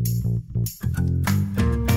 [0.00, 1.89] あっ!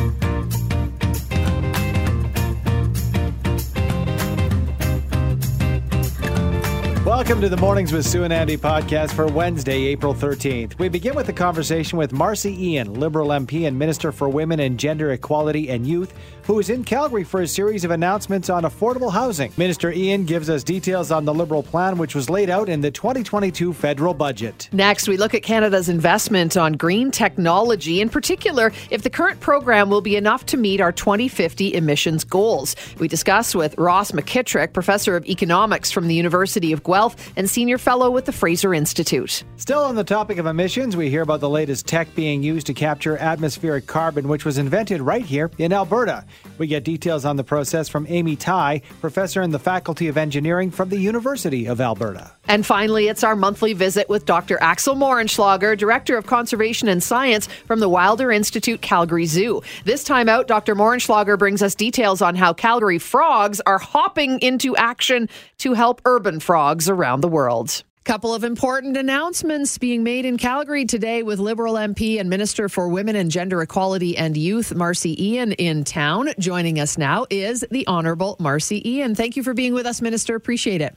[7.23, 10.77] Welcome to the Mornings with Sue and Andy podcast for Wednesday, April 13th.
[10.77, 14.77] We begin with a conversation with Marci Ien, Liberal MP and Minister for Women and
[14.77, 16.13] Gender Equality and Youth,
[16.43, 19.53] who is in Calgary for a series of announcements on affordable housing.
[19.55, 22.91] Minister Ien gives us details on the Liberal plan, which was laid out in the
[22.91, 24.67] 2022 federal budget.
[24.73, 29.89] Next, we look at Canada's investment on green technology, in particular, if the current program
[29.89, 32.75] will be enough to meet our 2050 emissions goals.
[32.99, 37.77] We discuss with Ross McKitrick, professor of economics from the University of Guelph and senior
[37.77, 39.43] fellow with the Fraser Institute.
[39.57, 42.73] Still on the topic of emissions, we hear about the latest tech being used to
[42.73, 46.25] capture atmospheric carbon, which was invented right here in Alberta.
[46.57, 50.71] We get details on the process from Amy Tsai, professor in the Faculty of Engineering
[50.71, 52.31] from the University of Alberta.
[52.53, 54.61] And finally, it's our monthly visit with Dr.
[54.61, 59.63] Axel Moehrenschlager, Director of Conservation and Science from the Wilder Institute Calgary Zoo.
[59.85, 60.75] This time out, Dr.
[60.75, 66.39] Moehrenschlager brings us details on how Calgary frogs are hopping into action to help urban
[66.39, 67.81] frogs around the world.
[68.01, 72.69] A couple of important announcements being made in Calgary today with Liberal MP and Minister
[72.69, 76.29] for Women and Gender Equality and Youth, Marci Ien, in town.
[76.37, 79.15] Joining us now is the Honourable Marci Ien.
[79.15, 80.35] Thank you for being with us, Minister.
[80.35, 80.95] Appreciate it.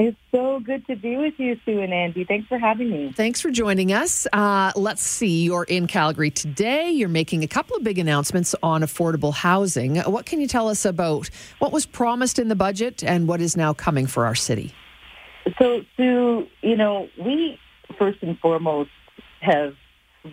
[0.00, 2.24] It's so good to be with you, Sue and Andy.
[2.24, 3.12] Thanks for having me.
[3.14, 4.26] Thanks for joining us.
[4.32, 6.90] Uh, let's see, you're in Calgary today.
[6.90, 9.96] You're making a couple of big announcements on affordable housing.
[9.98, 13.58] What can you tell us about what was promised in the budget and what is
[13.58, 14.72] now coming for our city?
[15.58, 17.58] So, Sue, you know, we
[17.98, 18.90] first and foremost
[19.40, 19.74] have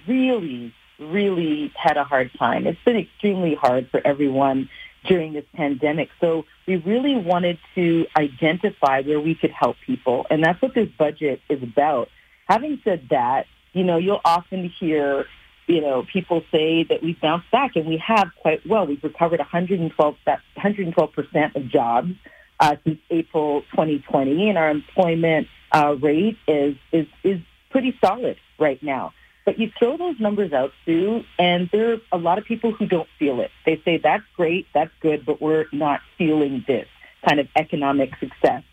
[0.08, 2.68] really, really had a hard time.
[2.68, 4.70] It's been extremely hard for everyone
[5.06, 6.10] during this pandemic.
[6.20, 10.26] So we really wanted to identify where we could help people.
[10.30, 12.10] And that's what this budget is about.
[12.48, 15.26] Having said that, you know, you'll often hear,
[15.68, 18.86] you know, people say that we've bounced back and we have quite well.
[18.88, 20.16] We've recovered 112,
[20.58, 22.14] 112% of jobs
[22.60, 28.82] uh, since April 2020, and our employment uh, rate is, is, is pretty solid right
[28.82, 29.14] now.
[29.48, 32.86] But you throw those numbers out, Sue, and there are a lot of people who
[32.86, 33.50] don't feel it.
[33.66, 36.86] They say, that's great, that's good, but we're not feeling this
[37.26, 38.64] kind of economic success.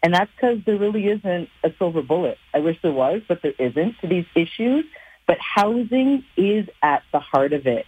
[0.00, 2.38] And that's because there really isn't a silver bullet.
[2.54, 4.84] I wish there was, but there isn't to these issues.
[5.26, 7.84] But housing is at the heart of it.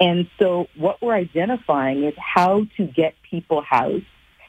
[0.00, 4.06] And so what we're identifying is how to get people housed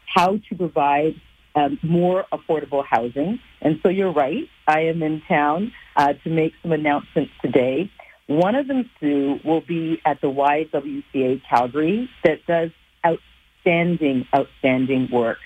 [0.07, 1.19] how to provide
[1.57, 3.40] um, more affordable housing.
[3.62, 4.47] And so you're right.
[4.68, 7.91] I am in town uh, to make some announcements today.
[8.28, 12.69] One of them, Sue, will be at the YWCA Calgary that does
[13.06, 15.40] outstanding, outstanding work.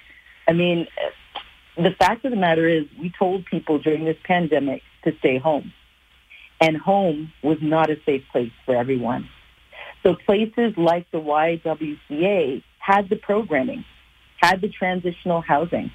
[0.48, 0.88] I mean,
[1.78, 5.72] the fact of the matter is we told people during this pandemic to stay home.
[6.60, 9.30] And home was not a safe place for everyone.
[10.04, 13.86] So places like the YWCA had the programming
[14.42, 15.92] had the transitional housing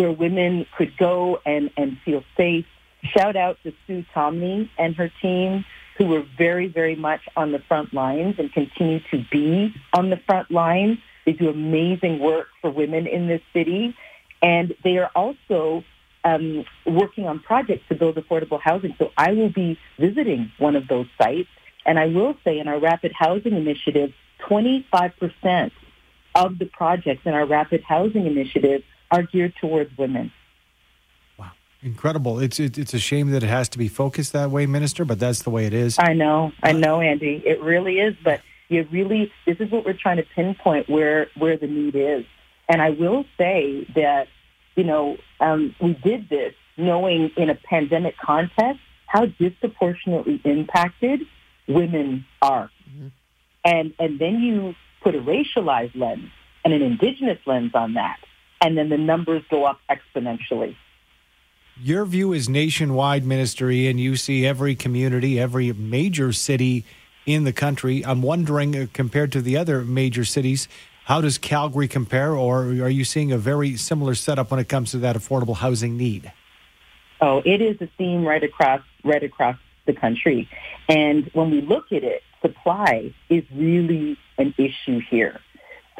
[0.00, 2.64] where women could go and, and feel safe.
[3.04, 5.66] Shout out to Sue Tomney and her team
[5.98, 10.16] who were very, very much on the front lines and continue to be on the
[10.16, 10.96] front lines.
[11.26, 13.94] They do amazing work for women in this city.
[14.40, 15.84] And they are also
[16.24, 18.94] um, working on projects to build affordable housing.
[18.98, 21.50] So I will be visiting one of those sites.
[21.84, 24.14] And I will say in our rapid housing initiative,
[24.48, 25.70] 25%
[26.34, 30.32] of the projects in our rapid housing initiative are geared towards women.
[31.38, 31.50] Wow,
[31.82, 32.38] incredible!
[32.38, 35.18] It's it, it's a shame that it has to be focused that way, Minister, but
[35.18, 35.98] that's the way it is.
[35.98, 37.42] I know, I know, Andy.
[37.44, 41.56] It really is, but you really this is what we're trying to pinpoint where where
[41.56, 42.24] the need is.
[42.68, 44.28] And I will say that
[44.76, 51.22] you know um, we did this knowing in a pandemic context how disproportionately impacted
[51.68, 52.70] women are.
[52.88, 53.08] Mm-hmm.
[53.64, 56.30] And and then you put a racialized lens
[56.64, 58.18] and an indigenous lens on that,
[58.60, 60.76] and then the numbers go up exponentially.
[61.82, 63.96] Your view is nationwide, Minister Ien.
[63.96, 66.84] You see every community, every major city
[67.24, 68.04] in the country.
[68.04, 70.68] I'm wondering, uh, compared to the other major cities,
[71.04, 74.90] how does Calgary compare, or are you seeing a very similar setup when it comes
[74.90, 76.30] to that affordable housing need?
[77.20, 79.56] Oh, it is a theme right across right across
[79.86, 80.48] the country,
[80.88, 85.40] and when we look at it, supply is really an issue here.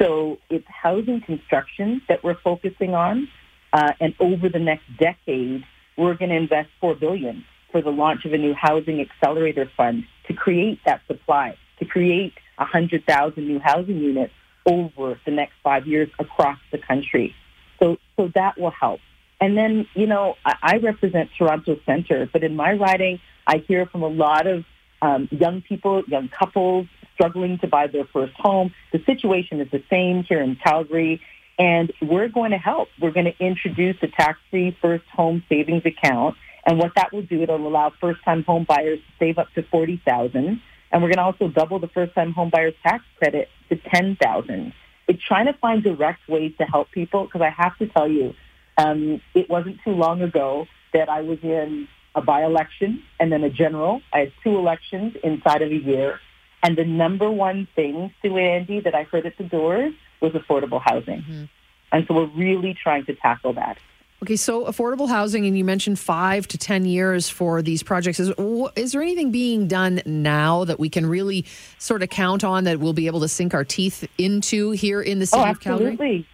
[0.01, 3.27] So it's housing construction that we're focusing on,
[3.71, 5.63] uh, and over the next decade,
[5.95, 10.05] we're going to invest four billion for the launch of a new housing accelerator fund
[10.27, 14.33] to create that supply, to create 100,000 new housing units
[14.65, 17.35] over the next five years across the country.
[17.79, 19.01] So, so that will help.
[19.39, 23.85] And then, you know, I, I represent Toronto Centre, but in my riding, I hear
[23.85, 24.65] from a lot of
[25.03, 26.87] um, young people, young couples
[27.21, 28.73] struggling to buy their first home.
[28.91, 31.21] The situation is the same here in Calgary.
[31.59, 32.87] And we're going to help.
[32.99, 36.35] We're going to introduce a tax-free first home savings account.
[36.65, 40.61] And what that will do, it'll allow first-time home buyers to save up to 40000
[40.91, 44.73] And we're going to also double the first-time home buyers tax credit to 10000
[45.07, 48.33] It's trying to find direct ways to help people because I have to tell you,
[48.77, 53.49] um, it wasn't too long ago that I was in a by-election and then a
[53.49, 54.01] general.
[54.11, 56.19] I had two elections inside of a year.
[56.63, 60.81] And the number one thing, Sue Andy, that I heard at the doors was affordable
[60.81, 61.21] housing.
[61.21, 61.43] Mm-hmm.
[61.91, 63.77] And so we're really trying to tackle that.
[64.23, 68.19] Okay, so affordable housing, and you mentioned five to 10 years for these projects.
[68.19, 68.31] Is,
[68.75, 71.43] is there anything being done now that we can really
[71.79, 75.17] sort of count on that we'll be able to sink our teeth into here in
[75.17, 76.27] the city oh, of Calgary?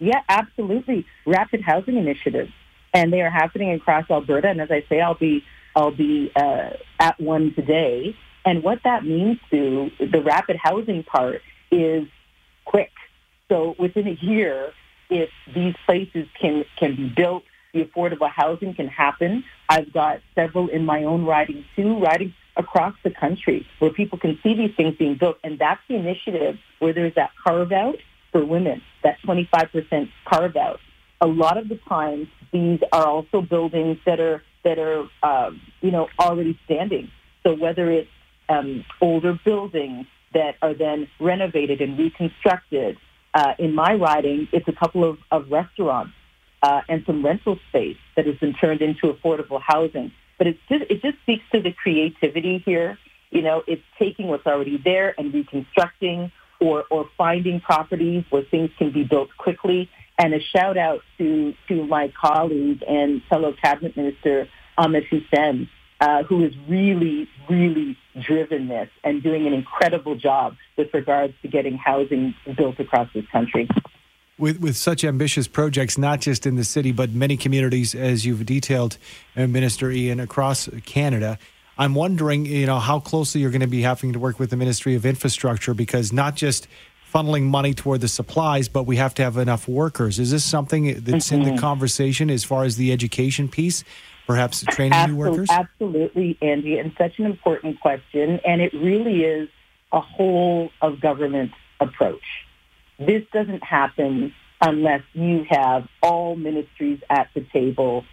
[0.00, 1.06] Yeah, absolutely.
[1.24, 2.50] Rapid housing initiatives.
[2.92, 4.48] And they are happening across Alberta.
[4.48, 5.44] And as I say, I'll be,
[5.76, 8.16] I'll be uh, at one today.
[8.44, 12.06] And what that means to the rapid housing part is
[12.64, 12.90] quick.
[13.48, 14.72] So within a year,
[15.10, 17.42] if these places can, can be built,
[17.72, 19.44] the affordable housing can happen.
[19.68, 24.38] I've got several in my own riding too, riding across the country where people can
[24.42, 25.38] see these things being built.
[25.44, 27.96] And that's the initiative where there's that carve out
[28.32, 30.80] for women, that 25% carve out.
[31.20, 35.50] A lot of the times, these are also buildings that are that are uh,
[35.80, 37.10] you know already standing.
[37.42, 38.08] So whether it's
[38.50, 42.98] um, older buildings that are then renovated and reconstructed,
[43.32, 46.12] uh, in my riding, it's a couple of, of restaurants
[46.62, 50.12] uh, and some rental space that has been turned into affordable housing.
[50.36, 52.98] But it's just, it just speaks to the creativity here.
[53.30, 58.70] You know, it's taking what's already there and reconstructing or, or finding properties where things
[58.78, 59.88] can be built quickly.
[60.18, 65.68] And a shout out to, to my colleague and fellow cabinet minister, Ahmed Hussen,
[66.00, 71.48] uh, who has really, really driven this and doing an incredible job with regards to
[71.48, 73.68] getting housing built across this country.
[74.38, 78.46] With, with such ambitious projects, not just in the city, but many communities, as you've
[78.46, 78.96] detailed,
[79.36, 81.38] uh, Minister Ien, across Canada,
[81.76, 84.56] I'm wondering, you know, how closely you're going to be having to work with the
[84.56, 86.66] Ministry of Infrastructure because not just
[87.12, 90.18] funneling money toward the supplies, but we have to have enough workers.
[90.18, 91.34] Is this something that's mm-hmm.
[91.34, 91.58] in the mm-hmm.
[91.58, 93.84] conversation as far as the education piece?
[94.30, 95.50] Perhaps training absolutely, new workers?
[95.50, 98.40] Absolutely, Andy, and such an important question.
[98.46, 99.48] And it really is
[99.92, 102.22] a whole of government approach.
[102.98, 108.04] This doesn't happen unless you have all ministries at the table,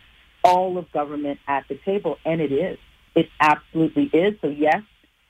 [0.44, 2.78] all of government at the table, and it is.
[3.16, 4.36] It absolutely is.
[4.42, 4.82] So yes,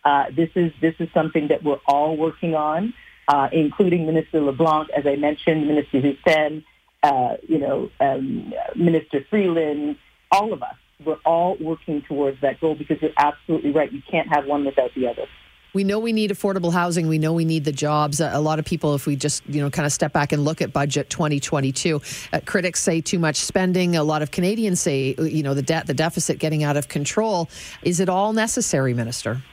[0.06, 2.94] uh, this is this is something that we're all working on,
[3.28, 6.64] uh, including Minister LeBlanc, as I mentioned, Minister Hussen,
[7.04, 9.98] uh, you know, um, Minister Freeland,
[10.32, 10.76] all of us,
[11.06, 13.92] we're all working towards that goal because you're absolutely right.
[13.92, 15.26] You can't have one without the other.
[15.74, 17.08] We know we need affordable housing.
[17.08, 18.20] We know we need the jobs.
[18.20, 20.62] A lot of people, if we just you know kind of step back and look
[20.62, 22.02] at budget 2022,
[22.34, 23.96] uh, critics say too much spending.
[23.96, 27.50] A lot of Canadians say you know the debt, the deficit getting out of control.
[27.84, 29.44] Is it all necessary, Minister?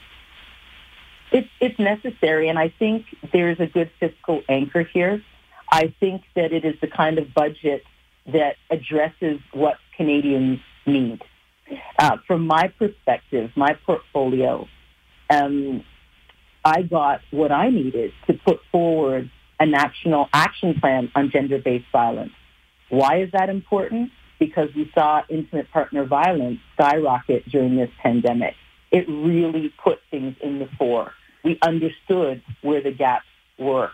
[1.31, 5.21] It's it's necessary, and I think there's a good fiscal anchor here.
[5.69, 7.83] I think that it is the kind of budget
[8.27, 11.21] that addresses what Canadians need.
[11.97, 14.67] Uh, from my perspective, my portfolio,
[15.29, 15.83] um,
[16.63, 22.33] I got what I needed to put forward a national action plan on gender-based violence.
[22.89, 24.11] Why is that important?
[24.39, 28.55] Because we saw intimate partner violence skyrocket during this pandemic.
[28.91, 31.13] It really put things in the fore.
[31.43, 33.25] We understood where the gaps
[33.57, 33.91] were.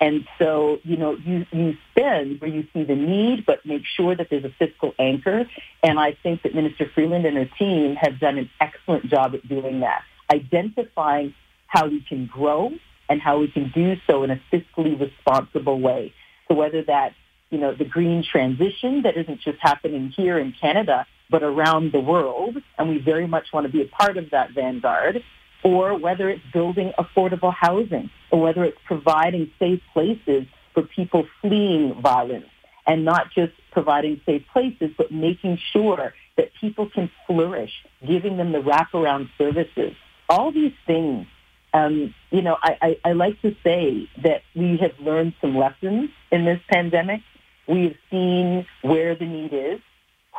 [0.00, 4.14] And so, you know, you, you spend where you see the need, but make sure
[4.14, 5.48] that there's a fiscal anchor.
[5.82, 9.48] And I think that Minister Freeland and her team have done an excellent job at
[9.48, 11.34] doing that, identifying
[11.66, 12.72] how we can grow
[13.08, 16.12] and how we can do so in a fiscally responsible way.
[16.48, 17.14] So whether that's,
[17.50, 22.00] you know, the green transition that isn't just happening here in Canada, but around the
[22.00, 25.22] world, and we very much want to be a part of that vanguard,
[25.66, 32.00] or whether it's building affordable housing, or whether it's providing safe places for people fleeing
[32.00, 32.46] violence,
[32.86, 37.72] and not just providing safe places, but making sure that people can flourish,
[38.06, 39.92] giving them the wraparound services.
[40.28, 41.26] All these things,
[41.74, 46.10] um, you know, I, I, I like to say that we have learned some lessons
[46.30, 47.22] in this pandemic.
[47.66, 49.80] We have seen where the need is,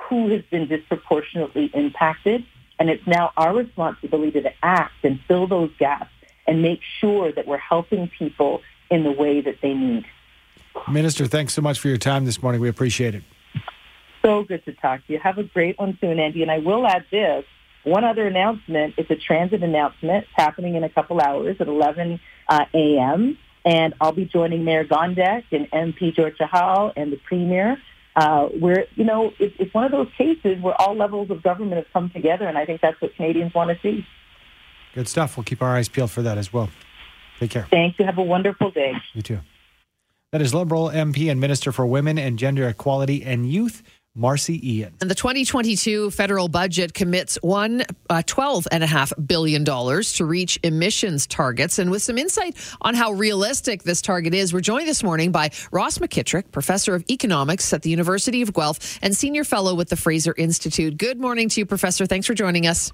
[0.07, 2.46] who has been disproportionately impacted,
[2.79, 6.12] and it's now our responsibility to act and fill those gaps
[6.46, 10.05] and make sure that we're helping people in the way that they need.
[10.89, 12.62] Minister, thanks so much for your time this morning.
[12.62, 13.24] We appreciate it.
[14.24, 15.19] So good to talk to you.
[15.19, 16.41] Have a great one soon, Andy.
[16.41, 17.46] And I will add this
[17.84, 18.96] one other announcement.
[18.98, 23.38] It's a transit announcement it's happening in a couple hours at 11 uh, a.m.
[23.65, 27.77] And I'll be joining Mayor Gondek and MP George Chahal and the Premier.
[28.18, 31.76] Uh, where, you know, it, it's one of those cases where all levels of government
[31.76, 34.08] have come together, and I think that's what Canadians want to see.
[34.96, 35.38] Good stuff.
[35.38, 36.68] We'll keep our eyes peeled for that as well.
[37.40, 37.68] Take care.
[37.70, 38.06] Thank you.
[38.06, 38.94] Have a wonderful day.
[39.14, 39.40] You too.
[40.32, 43.84] That is Liberal MP and Minister for Women and Gender Equality and Youth,
[44.18, 44.94] Marci Ien.
[45.00, 51.80] And the 2022 federal budget commits one uh, $12.5 billion to reach emissions targets.
[51.80, 55.52] And with some insight on how realistic this target is, we're joined this morning by
[55.72, 59.96] Ross McKitrick, professor of economics at the University of Guelph and senior fellow with the
[59.96, 60.98] Fraser Institute.
[60.98, 62.06] Good morning to you, Professor.
[62.06, 62.92] Thanks for joining us.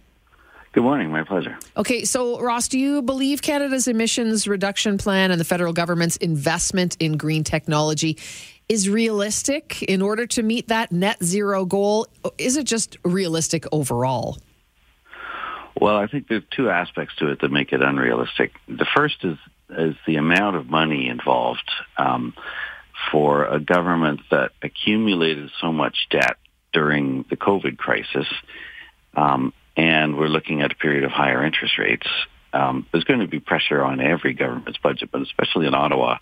[0.73, 1.11] Good morning.
[1.11, 1.55] My pleasure.
[1.77, 6.97] Okay, so Ross, do you believe Canada's emissions reduction plan and the federal government's investment
[6.99, 8.17] in green technology
[8.69, 12.07] is realistic in order to meet that net zero goal?
[12.37, 14.37] Is it just realistic overall?
[15.79, 18.53] Well, I think there are two aspects to it that make it unrealistic.
[18.67, 19.37] The first is
[19.69, 22.35] is the amount of money involved um,
[23.11, 26.37] for a government that accumulated so much debt
[26.73, 28.27] during the COVID crisis.
[29.15, 32.07] Um, and we're looking at a period of higher interest rates,
[32.53, 36.19] um, there's going to be pressure on every government's budget, but especially in Ottawa,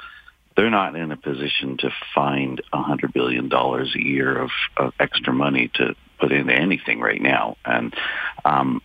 [0.55, 5.33] they're not in a position to find a $100 billion a year of, of extra
[5.33, 7.57] money to put into anything right now.
[7.65, 7.93] And
[8.45, 8.81] um,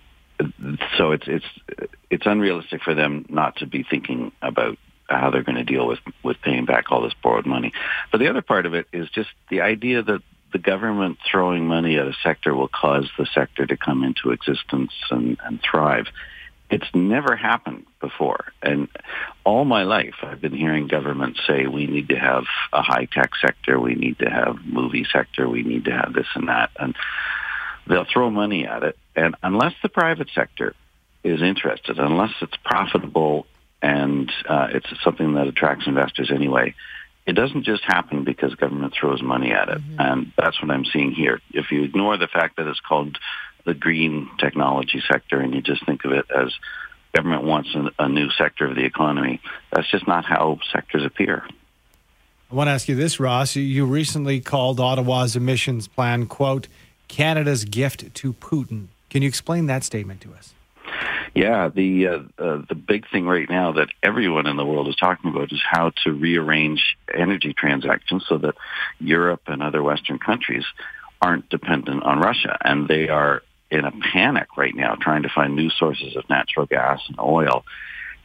[0.96, 5.56] so it's, it's, it's unrealistic for them not to be thinking about how they're going
[5.56, 7.72] to deal with, with paying back all this borrowed money.
[8.10, 11.98] But the other part of it is just the idea that the government throwing money
[11.98, 16.06] at a sector will cause the sector to come into existence and, and thrive.
[16.68, 18.52] It's never happened before.
[18.62, 18.88] And
[19.44, 23.78] all my life, I've been hearing governments say we need to have a high-tech sector,
[23.78, 26.70] we need to have movie sector, we need to have this and that.
[26.78, 26.96] And
[27.86, 28.98] they'll throw money at it.
[29.14, 30.74] And unless the private sector
[31.22, 33.46] is interested, unless it's profitable
[33.80, 36.74] and uh, it's something that attracts investors anyway,
[37.26, 39.78] it doesn't just happen because government throws money at it.
[39.78, 40.00] Mm-hmm.
[40.00, 41.40] And that's what I'm seeing here.
[41.52, 43.18] If you ignore the fact that it's called
[43.66, 46.54] the green technology sector and you just think of it as
[47.14, 49.40] government wants a, a new sector of the economy,
[49.72, 51.46] that's just not how sectors appear.
[52.50, 53.56] I want to ask you this, Ross.
[53.56, 56.68] You recently called Ottawa's emissions plan, quote,
[57.08, 58.86] Canada's gift to Putin.
[59.10, 60.54] Can you explain that statement to us?
[61.34, 64.96] Yeah, the uh, uh, the big thing right now that everyone in the world is
[64.96, 68.54] talking about is how to rearrange energy transactions so that
[69.00, 70.64] Europe and other Western countries
[71.20, 75.54] aren't dependent on Russia, and they are in a panic right now trying to find
[75.54, 77.64] new sources of natural gas and oil.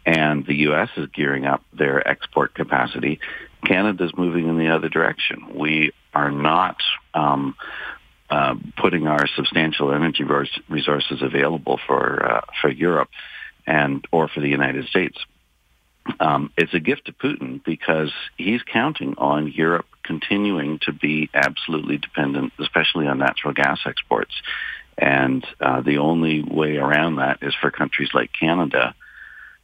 [0.06, 0.90] And the U.S.
[0.98, 3.20] is gearing up their export capacity.
[3.66, 5.58] Canada is moving in the other direction.
[5.60, 6.78] We are not
[7.14, 7.56] um,
[8.30, 10.24] uh, putting our substantial energy
[10.70, 13.10] resources available for uh, for Europe
[13.68, 15.18] and or for the United States.
[16.20, 21.98] Um, it's a gift to Putin because he's counting on Europe continuing to be absolutely
[21.98, 24.34] dependent, especially on natural gas exports.
[25.02, 28.94] And uh, the only way around that is for countries like Canada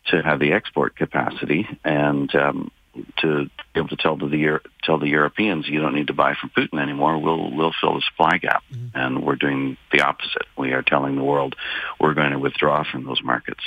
[0.07, 2.71] to have the export capacity and um,
[3.17, 6.33] to be able to tell to the tell the Europeans you don't need to buy
[6.33, 7.19] from Putin anymore.
[7.19, 8.97] We'll we'll fill the supply gap, mm-hmm.
[8.97, 10.47] and we're doing the opposite.
[10.57, 11.55] We are telling the world
[11.99, 13.61] we're going to withdraw from those markets.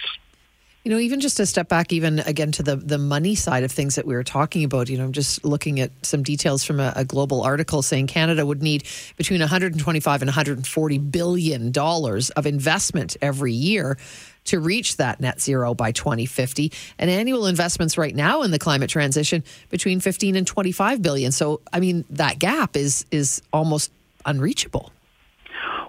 [0.82, 3.70] You know, even just to step back, even again to the the money side of
[3.70, 4.88] things that we were talking about.
[4.88, 8.46] You know, I'm just looking at some details from a, a global article saying Canada
[8.46, 8.84] would need
[9.18, 13.98] between 125 and 140 billion dollars of investment every year
[14.44, 18.88] to reach that net zero by 2050 and annual investments right now in the climate
[18.88, 23.92] transition between 15 and 25 billion so i mean that gap is is almost
[24.24, 24.92] unreachable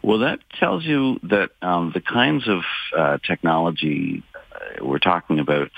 [0.04, 2.64] well that tells you that um, the kinds of
[2.96, 4.24] uh, technology
[4.82, 5.70] we're talking about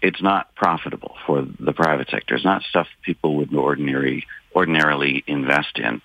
[0.00, 2.36] it's not profitable for the private sector.
[2.36, 6.00] It's not stuff people would ordinary ordinarily invest in.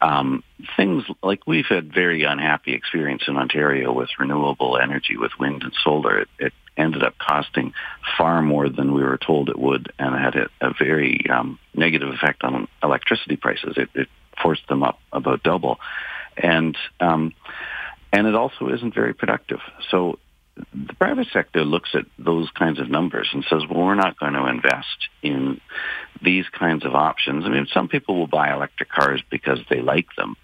[0.00, 0.44] Um,
[0.76, 5.72] things like we've had very unhappy experience in Ontario with renewable energy, with wind and
[5.82, 6.20] solar.
[6.20, 7.72] It, it ended up costing
[8.18, 12.10] far more than we were told it would, and had a, a very um, negative
[12.10, 13.74] effect on electricity prices.
[13.76, 14.08] It, it
[14.42, 15.80] forced them up about double,
[16.36, 17.32] and um,
[18.12, 19.60] and it also isn't very productive.
[19.90, 20.18] So
[20.56, 24.32] the private sector looks at those kinds of numbers and says, well, we're not going
[24.32, 25.60] to invest in
[26.22, 27.44] these kinds of options.
[27.44, 30.36] I mean, some people will buy electric cars because they like them,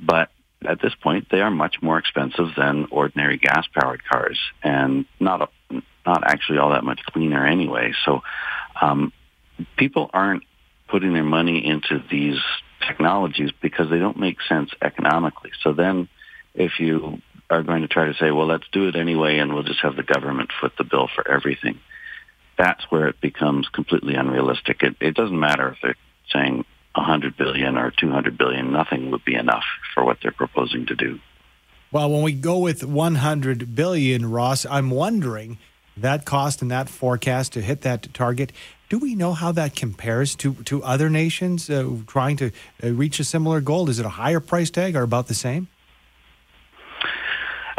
[0.00, 0.30] but
[0.66, 5.82] at this point, they are much more expensive than ordinary gas-powered cars, and not a,
[6.06, 7.92] not actually all that much cleaner anyway.
[8.04, 8.22] So,
[8.80, 9.12] um,
[9.76, 10.42] people aren't
[10.88, 12.40] putting their money into these
[12.86, 15.50] technologies because they don't make sense economically.
[15.62, 16.08] So then,
[16.54, 17.20] if you
[17.50, 19.96] are going to try to say, well, let's do it anyway, and we'll just have
[19.96, 21.80] the government foot the bill for everything.
[22.56, 24.82] That's where it becomes completely unrealistic.
[24.82, 25.96] It, it doesn't matter if they're
[26.32, 28.72] saying 100 billion or 200 billion.
[28.72, 31.18] Nothing would be enough for what they're proposing to do.
[31.90, 35.58] Well, when we go with 100 billion, Ross, I'm wondering
[35.96, 38.52] that cost and that forecast to hit that target.
[38.88, 42.50] Do we know how that compares to, to other nations uh, trying to
[42.82, 43.88] uh, reach a similar goal?
[43.88, 45.68] Is it a higher price tag or about the same?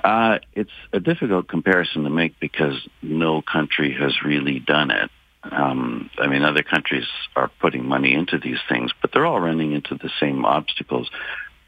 [0.03, 5.09] Uh, it's a difficult comparison to make because no country has really done it.
[5.43, 9.73] Um, I mean, other countries are putting money into these things, but they're all running
[9.73, 11.09] into the same obstacles.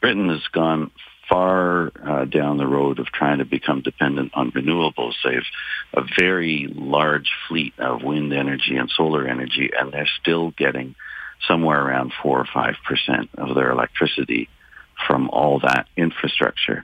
[0.01, 0.91] Britain has gone
[1.29, 5.13] far uh, down the road of trying to become dependent on renewables.
[5.23, 5.43] They have
[5.93, 10.95] a very large fleet of wind energy and solar energy, and they're still getting
[11.47, 14.49] somewhere around four or five percent of their electricity
[15.05, 16.83] from all that infrastructure.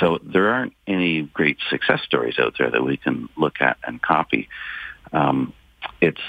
[0.00, 4.00] So there aren't any great success stories out there that we can look at and
[4.00, 4.48] copy.
[5.12, 5.52] Um,
[6.00, 6.20] it's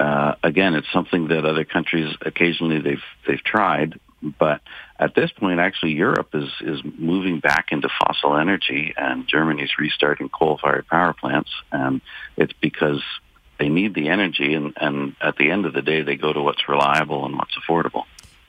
[0.00, 4.00] uh, again, it's something that other countries occasionally they've they've tried,
[4.38, 4.60] but
[4.98, 10.28] at this point, actually, Europe is is moving back into fossil energy, and Germany's restarting
[10.28, 12.00] coal-fired power plants, and
[12.36, 13.02] it's because
[13.58, 16.42] they need the energy, and, and at the end of the day, they go to
[16.42, 18.04] what's reliable and what's affordable.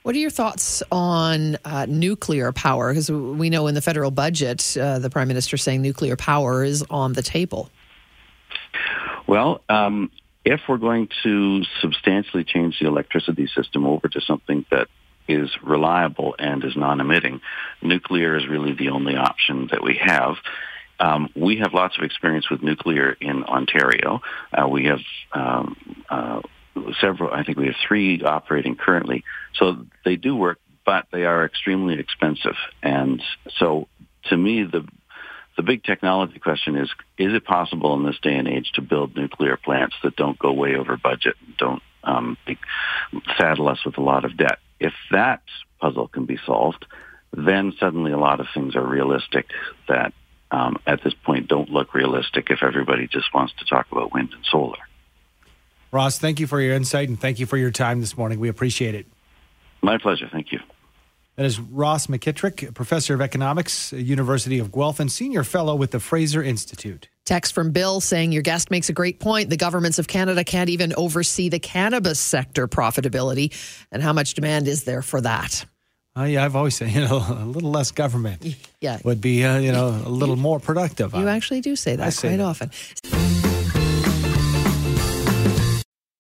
[0.06, 2.92] What are your thoughts on uh, nuclear power?
[2.92, 6.86] Because we know in the federal budget, uh, the prime minister saying nuclear power is
[6.92, 7.72] on the table.
[9.26, 10.12] Well, um,
[10.46, 14.90] if we're going to substantially change the electricity system over to something that
[15.28, 17.42] is reliable and is non-emitting,
[17.82, 20.36] nuclear is really the only option that we have.
[21.00, 24.22] Um, we have lots of experience with nuclear in Ontario.
[24.54, 25.00] Uh, we have
[25.32, 25.76] um,
[26.12, 26.42] uh,
[27.00, 29.24] several, I think we have three operating currently.
[29.56, 32.56] So they do work, but they are extremely expensive.
[32.84, 33.22] And
[33.58, 33.88] so
[34.26, 34.88] to me, the
[35.58, 39.16] the big technology question is, is it possible in this day and age to build
[39.16, 42.38] nuclear plants that don't go way over budget, don't um,
[43.38, 44.60] saddle us with a lot of debt?
[44.82, 45.42] If that
[45.80, 46.86] puzzle can be solved,
[47.32, 49.50] then suddenly a lot of things are realistic
[49.88, 50.14] that
[50.52, 54.34] um, at this point don't look realistic if everybody just wants to talk about wind
[54.34, 54.78] and solar.
[55.96, 58.38] Ross, thank you for your insight and thank you for your time this morning.
[58.38, 59.08] We appreciate it.
[59.82, 60.28] My pleasure.
[60.30, 60.60] Thank you.
[61.38, 66.02] That is Ross McKitrick, professor of economics, University of Guelph, and senior fellow with the
[66.02, 67.08] Fraser Institute.
[67.24, 69.50] Text from Bill saying your guest makes a great point.
[69.50, 73.54] The governments of Canada can't even oversee the cannabis sector profitability,
[73.90, 75.66] and how much demand is there for that?
[76.18, 78.46] Uh, yeah, I've always said, you know, a little less government
[78.82, 79.00] yeah.
[79.06, 81.14] would be, uh, you know, a little more productive.
[81.16, 82.44] You actually do say that say quite that.
[82.44, 82.72] often.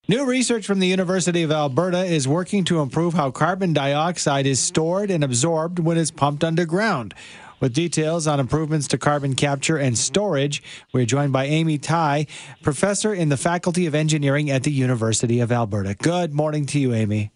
[0.07, 4.59] New research from the University of Alberta is working to improve how carbon dioxide is
[4.59, 7.15] stored and absorbed when it's pumped underground.
[7.59, 10.61] With details on improvements to carbon capture and storage,
[10.93, 12.27] we're joined by Amy Tsai,
[12.61, 15.95] professor in the Faculty of Engineering at the University of Alberta.
[15.95, 17.31] Good morning to you, Amy.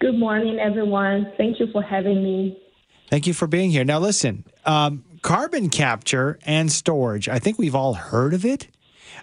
[0.00, 1.32] Good morning, everyone.
[1.38, 2.62] Thank you for having me.
[3.08, 3.84] Thank you for being here.
[3.84, 8.68] Now, listen, um, carbon capture and storage, I think we've all heard of it.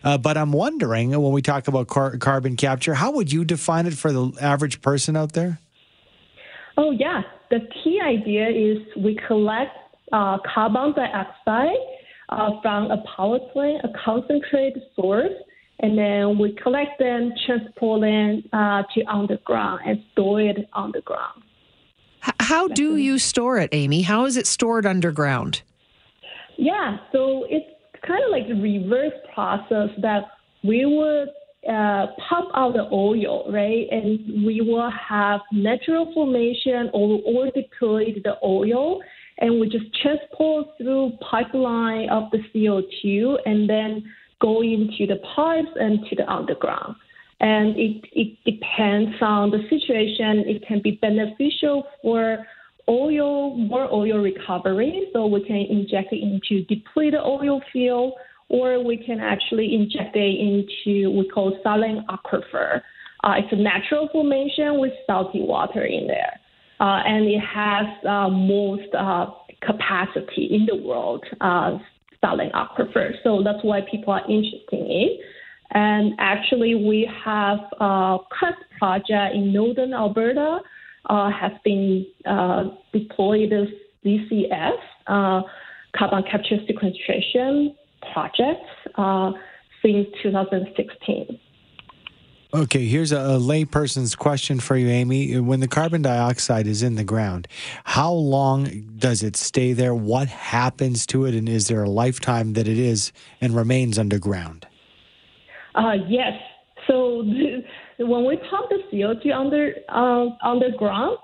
[0.04, 3.86] Uh, but I'm wondering when we talk about car- carbon capture, how would you define
[3.86, 5.60] it for the average person out there?
[6.78, 7.22] Oh, yeah.
[7.50, 9.72] The key idea is we collect
[10.12, 11.76] uh, carbon dioxide
[12.30, 15.32] uh, from a power plant, a concentrated source,
[15.80, 21.44] and then we collect them, transport them uh, to underground, and store it underground.
[22.28, 24.02] H- how do you store it, Amy?
[24.02, 25.62] How is it stored underground?
[26.58, 27.70] Yeah, so it's
[28.06, 30.24] kind of like the reverse process that
[30.64, 31.30] we would
[31.68, 33.88] uh, pump out the oil, right?
[33.92, 39.02] And we will have natural formation or, or deplete the oil,
[39.40, 44.04] and we just transport through pipeline of the CO2 and then
[44.42, 46.96] go into the pipes and to the underground.
[47.40, 50.44] And it, it depends on the situation.
[50.48, 52.46] It can be beneficial for
[52.90, 58.14] oil, more oil recovery, so we can inject it into depleted oil field,
[58.50, 62.82] or we can actually inject it into we call saline aquifer.
[63.24, 66.40] Uh, it's a natural formation with salty water in there,
[66.80, 69.28] uh, and it has uh, most uh,
[69.62, 71.78] capacity in the world, uh,
[72.22, 73.12] saline aquifer.
[73.24, 75.20] So that's why people are interested in it.
[75.72, 80.60] And actually, we have a CCS project in northern Alberta
[81.08, 83.68] uh, has been uh, deployed as
[84.06, 85.42] CCS, uh,
[85.96, 87.76] carbon capture sequestration
[88.14, 89.32] projects, uh,
[89.82, 91.40] since 2016.
[92.54, 95.38] Okay, here's a, a layperson's question for you, Amy.
[95.40, 97.48] When the carbon dioxide is in the ground,
[97.84, 99.94] how long does it stay there?
[99.94, 101.36] What happens to it?
[101.36, 104.66] And is there a lifetime that it is and remains underground?
[105.76, 106.34] Uh, yes.
[106.88, 107.22] So
[108.00, 111.18] when we pump the CO2 under uh, underground,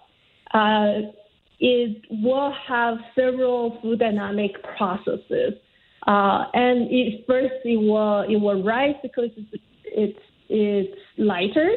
[0.54, 1.10] uh,
[1.60, 5.54] it will have several fluid dynamic processes.
[6.08, 11.76] Uh, and it, first, it will it will rise because it's it's, it's lighter.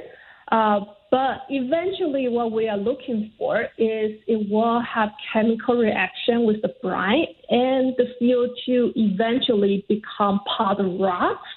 [0.51, 0.81] Uh,
[1.11, 6.75] but eventually, what we are looking for is it will have chemical reaction with the
[6.83, 11.49] brine, and the CO2 eventually become part of rocks,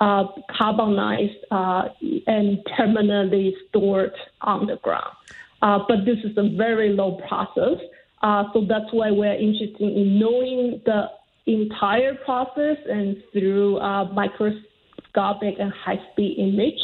[0.00, 1.88] uh, carbonized, uh,
[2.26, 5.14] and terminally stored on the ground.
[5.62, 7.78] Uh, but this is a very low process.
[8.22, 11.04] Uh, so that's why we're interested in knowing the
[11.46, 16.80] entire process and through uh, microscopic and high speed image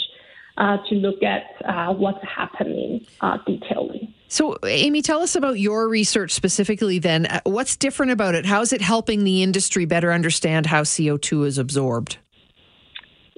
[0.59, 3.05] uh, to look at what's happening
[3.46, 4.14] detailing.
[4.29, 7.27] So, Amy, tell us about your research specifically then.
[7.42, 8.46] What's different about it?
[8.46, 12.18] How is it helping the industry better understand how CO2 is absorbed?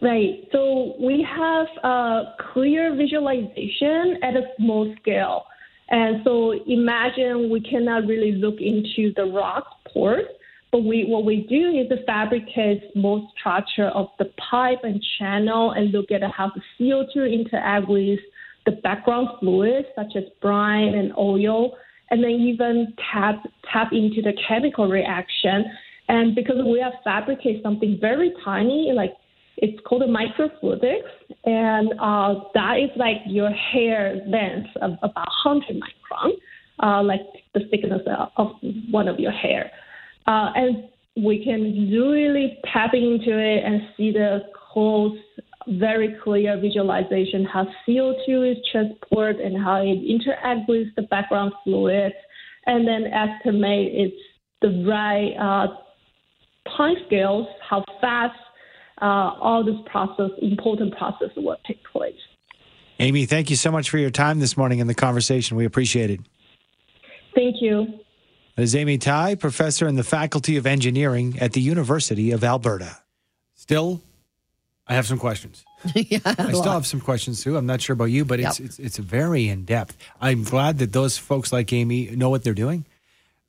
[0.02, 0.48] Right.
[0.50, 5.44] So we have a clear visualization at a small scale.
[5.90, 10.26] And so imagine we cannot really look into the rock pores,
[10.72, 15.70] but we, what we do is to fabricate small structure of the pipe and channel
[15.70, 18.18] and look at how the CO2 interact with
[18.66, 21.76] the background fluids such as brine and oil,
[22.10, 23.36] and then even tap
[23.72, 25.64] tap into the chemical reaction.
[26.08, 29.12] And because we have fabricated something very tiny, like
[29.56, 31.02] it's called a microfluidics,
[31.44, 36.30] and uh, that is like your hair length of about 100 micron,
[36.82, 37.20] uh, like
[37.54, 38.02] the thickness
[38.36, 38.48] of
[38.90, 39.70] one of your hair.
[40.26, 40.84] Uh, and
[41.16, 44.40] we can really tap into it and see the
[44.72, 45.18] close,
[45.68, 52.14] very clear visualization how CO2 is transported and how it interacts with the background fluids,
[52.66, 54.16] and then estimate its
[54.62, 55.66] the right uh,
[56.76, 58.38] time scales, how fast
[59.02, 62.14] uh, all this process, important process will take place.
[63.00, 65.56] Amy, thank you so much for your time this morning in the conversation.
[65.56, 66.20] We appreciate it.
[67.34, 67.86] Thank you.
[68.54, 72.98] That is Amy Tsai, professor in the Faculty of Engineering at the University of Alberta.
[73.54, 74.00] Still,
[74.86, 75.64] I have some questions.
[75.94, 77.56] yeah, I still have some questions too.
[77.56, 78.66] I'm not sure about you, but it's, yep.
[78.66, 79.96] it's it's very in depth.
[80.20, 82.84] I'm glad that those folks like Amy know what they're doing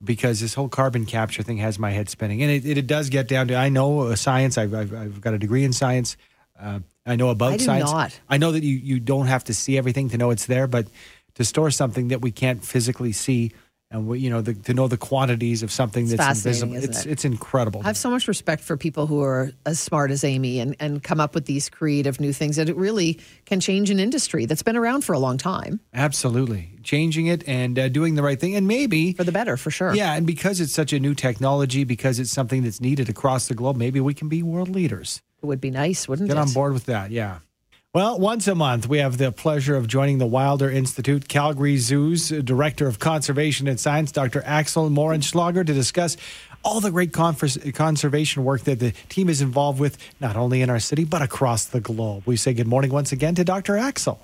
[0.04, 2.42] because this whole carbon capture thing has my head spinning.
[2.42, 4.58] And it, it, does get down to I know science.
[4.58, 6.18] I've, I've, I've, got a degree in science.
[6.60, 7.92] Uh, I know about I science.
[7.92, 8.20] Not.
[8.30, 10.88] I know that you, you don't have to see everything to know it's there, but
[11.36, 13.52] to store something that we can't physically see
[13.94, 16.76] and we, you know the, to know the quantities of something it's that's invisible.
[16.76, 17.12] It's it?
[17.12, 17.82] it's incredible.
[17.84, 21.02] I have so much respect for people who are as smart as Amy and, and
[21.02, 24.64] come up with these creative new things that it really can change an industry that's
[24.64, 25.80] been around for a long time.
[25.94, 29.72] Absolutely, changing it and uh, doing the right thing, and maybe for the better, for
[29.72, 29.94] sure.
[29.94, 33.54] Yeah, and because it's such a new technology, because it's something that's needed across the
[33.54, 35.22] globe, maybe we can be world leaders.
[35.42, 36.40] It would be nice, wouldn't Get it?
[36.40, 37.12] Get on board with that.
[37.12, 37.40] Yeah.
[37.96, 42.30] Well, once a month, we have the pleasure of joining the Wilder Institute, Calgary Zoo's
[42.30, 44.42] Director of Conservation and Science, Dr.
[44.48, 46.18] Axel Moehrenschlager, to discuss
[46.64, 50.80] all the great conservation work that the team is involved with, not only in our
[50.80, 52.24] city, but across the globe.
[52.26, 53.78] We say good morning once again to Dr.
[53.78, 54.20] Axel.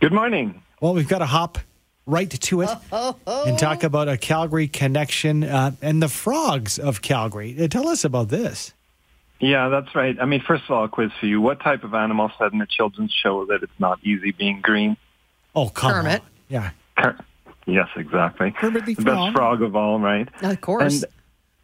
[0.00, 0.60] Good morning.
[0.82, 1.56] Well, we've got to hop
[2.04, 7.56] right to it and talk about a Calgary connection uh, and the frogs of Calgary.
[7.58, 8.74] Uh, tell us about this.
[9.38, 10.16] Yeah, that's right.
[10.20, 11.40] I mean, first of all, a quiz for you.
[11.40, 14.96] What type of animal said in a children's show that it's not easy being green?
[15.54, 16.20] Oh, come Kermit.
[16.22, 16.26] on.
[16.48, 16.70] Yeah.
[16.96, 17.18] Ker-
[17.66, 18.50] yes, exactly.
[18.52, 20.28] Kermit the, the best frog of all, right?
[20.42, 21.02] Of course.
[21.02, 21.12] And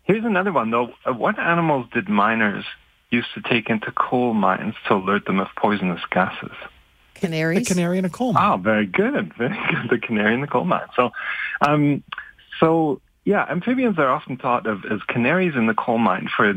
[0.05, 0.93] here's another one, though.
[1.07, 2.65] Uh, what animals did miners
[3.11, 6.53] used to take into coal mines to alert them of poisonous gases?
[7.15, 7.61] Canaries.
[7.61, 8.53] The canary in a coal mine.
[8.53, 9.33] Oh, very good.
[9.39, 9.91] Very good.
[9.91, 10.89] The canary in the coal mine.
[10.97, 11.11] So,
[11.67, 12.03] um,
[12.59, 16.53] so yeah, amphibians are often thought of as canaries in the coal mine for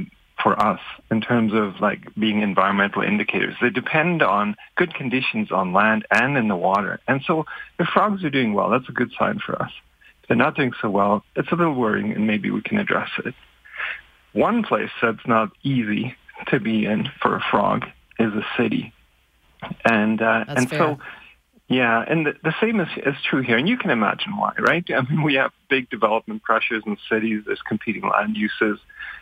[0.46, 0.80] for us
[1.10, 3.56] in terms of like being environmental indicators.
[3.60, 7.00] They depend on good conditions on land and in the water.
[7.08, 7.48] And so
[7.80, 9.72] if frogs are doing well, that's a good sign for us.
[10.22, 13.10] If they're not doing so well, it's a little worrying and maybe we can address
[13.26, 13.34] it.
[14.34, 16.16] One place that's not easy
[16.50, 17.88] to be in for a frog
[18.20, 18.94] is a city.
[19.84, 20.78] And uh, and fair.
[20.78, 21.00] so
[21.68, 24.86] yeah, and the, the same is, is true here, and you can imagine why, right?
[24.90, 27.44] I mean, we have big development pressures in cities.
[27.46, 28.80] There's competing land uses,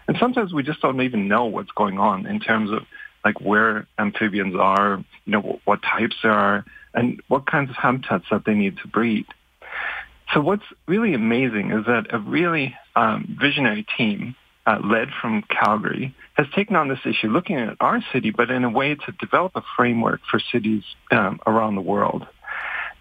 [0.07, 2.83] and sometimes we just don't even know what's going on in terms of
[3.23, 7.77] like where amphibians are, you know, what, what types there are, and what kinds of
[7.77, 9.25] habitats that they need to breed.
[10.33, 16.15] So what's really amazing is that a really um, visionary team uh, led from Calgary,
[16.35, 19.51] has taken on this issue, looking at our city, but in a way to develop
[19.55, 22.25] a framework for cities um, around the world.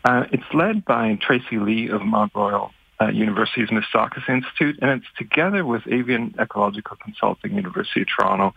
[0.04, 5.06] Uh, it's led by Tracy Lee of Mount Royal uh, University's Miistakis Institute, and it's
[5.16, 8.54] together with Avian Ecological Consulting, University of Toronto,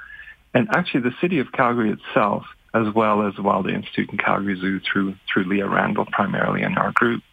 [0.54, 4.80] and actually the city of Calgary itself, as well as the Institute and Calgary Zoo
[4.80, 7.24] through through Leah Randall primarily in our group.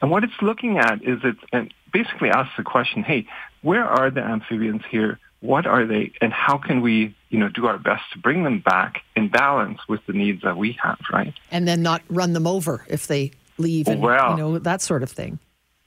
[0.00, 3.26] And what it's looking at is it basically asks the question, hey,
[3.62, 5.18] where are the amphibians here?
[5.40, 8.60] What are they, and how can we, you know, do our best to bring them
[8.60, 11.34] back in balance with the needs that we have, right?
[11.50, 15.02] And then not run them over if they leave, and well, you know that sort
[15.02, 15.40] of thing.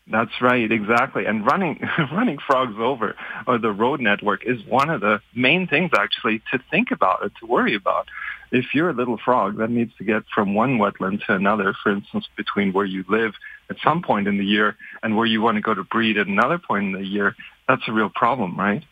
[0.07, 1.25] That's right, exactly.
[1.25, 1.79] And running
[2.11, 3.15] running frogs over
[3.47, 7.31] or the road network is one of the main things actually to think about and
[7.39, 8.07] to worry about.
[8.51, 11.91] If you're a little frog that needs to get from one wetland to another, for
[11.91, 13.33] instance, between where you live
[13.69, 16.27] at some point in the year and where you want to go to breed at
[16.27, 17.35] another point in the year,
[17.67, 18.83] that's a real problem, right?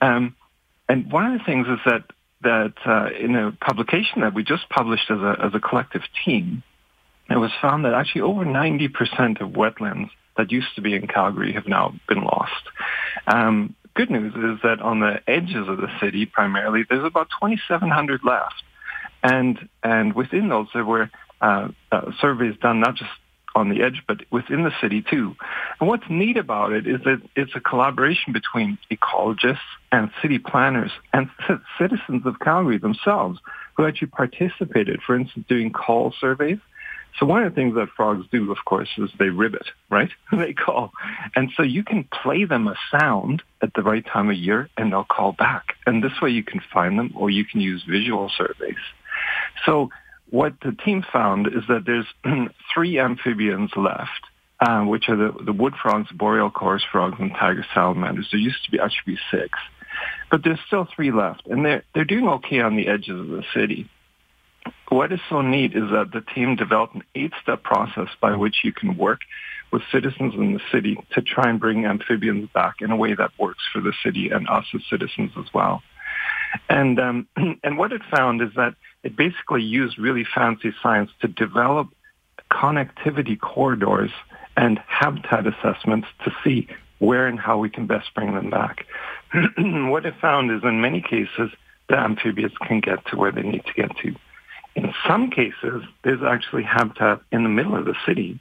[0.00, 0.36] Um,
[0.88, 2.04] and one of the things is that
[2.42, 6.62] that uh, in a publication that we just published as a as a collective team,
[7.28, 11.52] it was found that actually over 90% of wetlands that used to be in Calgary
[11.52, 12.62] have now been lost.
[13.26, 18.22] Um, good news is that on the edges of the city, primarily, there's about 2,700
[18.24, 18.62] left,
[19.22, 23.10] and and within those there were uh, uh, surveys done not just
[23.54, 25.36] on the edge, but within the city too.
[25.80, 29.58] And what's neat about it is that it's a collaboration between ecologists
[29.92, 31.28] and city planners and
[31.78, 33.38] citizens of Calgary themselves
[33.74, 36.58] who actually participated, for instance, doing call surveys
[37.18, 40.10] so one of the things that frogs do, of course, is they ribbit, right?
[40.32, 40.92] they call.
[41.34, 44.92] And so you can play them a sound at the right time of year and
[44.92, 45.74] they'll call back.
[45.86, 48.76] And this way you can find them or you can use visual surveys.
[49.66, 49.90] So
[50.30, 52.06] what the team found is that there's
[52.74, 54.24] three amphibians left,
[54.60, 58.28] uh, which are the, the wood frogs, boreal chorus frogs, and tiger salamanders.
[58.30, 59.58] There used to be actually six.
[60.30, 61.46] But there's still three left.
[61.46, 63.90] And they're, they're doing okay on the edges of the city
[64.90, 68.72] what is so neat is that the team developed an eight-step process by which you
[68.72, 69.20] can work
[69.72, 73.30] with citizens in the city to try and bring amphibians back in a way that
[73.38, 75.80] works for the city and us as citizens as well.
[76.68, 77.28] And um,
[77.62, 81.88] and what it found is that it basically used really fancy science to develop
[82.50, 84.10] connectivity corridors
[84.56, 88.86] and habitat assessments to see where and how we can best bring them back.
[89.58, 91.50] what it found is in many cases
[91.88, 94.14] the amphibians can get to where they need to get to.
[94.76, 98.38] In some cases, there's actually habitat in the middle of the city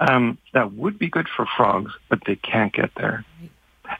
[0.00, 3.24] um, that would be good for frogs, but they can't get there.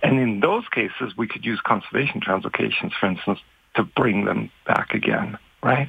[0.03, 3.39] And in those cases, we could use conservation translocations, for instance,
[3.77, 5.89] to bring them back again, right?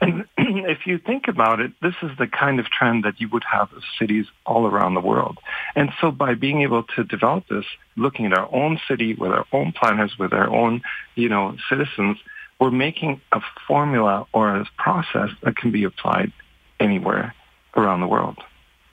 [0.00, 3.44] And if you think about it, this is the kind of trend that you would
[3.50, 5.38] have of cities all around the world.
[5.74, 7.64] And so by being able to develop this,
[7.96, 10.82] looking at our own city with our own planners, with our own,
[11.14, 12.18] you know, citizens,
[12.60, 16.32] we're making a formula or a process that can be applied
[16.78, 17.34] anywhere
[17.74, 18.38] around the world.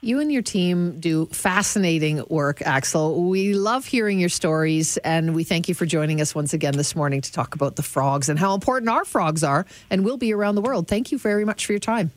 [0.03, 3.23] You and your team do fascinating work, Axel.
[3.23, 6.93] We love hearing your stories, and we thank you for joining us once again this
[6.93, 10.33] morning to talk about the frogs and how important our frogs are and will be
[10.33, 10.89] around the world.
[10.89, 12.11] Thank you very much for your time.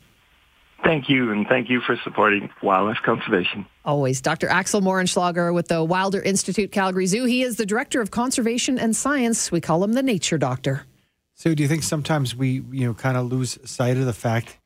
[0.83, 3.65] Thank you, and thank you for supporting wildlife conservation.
[3.85, 4.19] Always.
[4.19, 4.49] Dr.
[4.49, 7.23] Axel Moehrenschlager with the Wilder Institute Calgary Zoo.
[7.23, 9.49] He is the Director of Conservation and Science.
[9.49, 10.83] We call him the Nature Doctor.
[11.35, 14.57] So, do you think sometimes we, you know, kind of lose sight of the fact?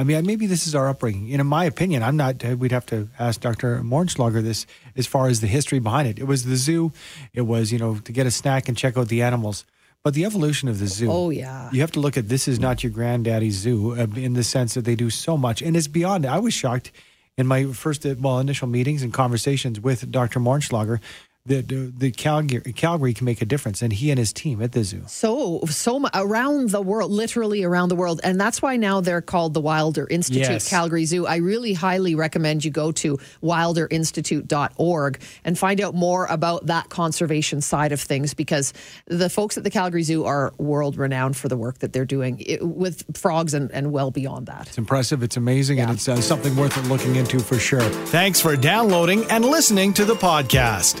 [0.00, 1.28] I mean, maybe this is our upbringing.
[1.28, 2.42] in my opinion, I'm not.
[2.42, 3.82] We'd have to ask Dr.
[3.82, 4.64] Moehrenschlager this
[4.96, 6.18] as far as the history behind it.
[6.18, 6.92] It was the zoo.
[7.34, 9.66] It was, you know, to get a snack and check out the animals.
[10.02, 11.12] But the evolution of the zoo.
[11.12, 11.68] Oh yeah.
[11.70, 14.72] You have to look at this is not your granddaddy's zoo uh, in the sense
[14.72, 16.24] that they do so much, and it's beyond.
[16.24, 16.92] I was shocked
[17.36, 20.40] in my first, uh, well, initial meetings and conversations with Dr.
[20.40, 21.00] Moehrenschlager
[21.46, 24.72] the, the, the Calgary, Calgary can make a difference, and he and his team at
[24.72, 25.04] the zoo.
[25.06, 29.54] So, so around the world, literally around the world, and that's why now they're called
[29.54, 30.68] the Wilder Institute yes.
[30.68, 31.26] Calgary Zoo.
[31.26, 37.62] I really highly recommend you go to wilderinstitute.org and find out more about that conservation
[37.62, 38.74] side of things, because
[39.06, 42.44] the folks at the Calgary Zoo are world renowned for the work that they're doing
[42.60, 44.68] with frogs and, and well beyond that.
[44.68, 45.84] It's impressive, it's amazing, yeah.
[45.84, 47.80] and it's uh, something worth looking into for sure.
[47.80, 51.00] Thanks for downloading and listening to the podcast.